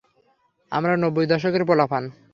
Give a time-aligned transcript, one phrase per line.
[0.71, 2.03] আমরা নব্বই দশকের পোলাপান।